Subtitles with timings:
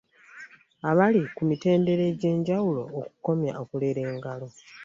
[0.89, 4.47] Abali ku mitendera egyenjawulo okukomya okulera engalo